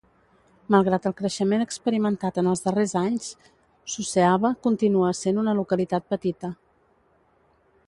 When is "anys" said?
3.03-3.29